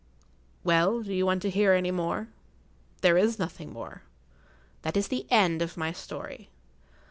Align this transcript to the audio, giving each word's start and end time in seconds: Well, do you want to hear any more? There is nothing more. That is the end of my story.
Well, 0.63 1.03
do 1.03 1.13
you 1.13 1.27
want 1.27 1.43
to 1.43 1.49
hear 1.51 1.73
any 1.73 1.91
more? 1.91 2.27
There 3.01 3.19
is 3.19 3.37
nothing 3.37 3.71
more. 3.71 4.01
That 4.81 4.97
is 4.97 5.09
the 5.09 5.27
end 5.29 5.61
of 5.61 5.77
my 5.77 5.91
story. 5.91 6.49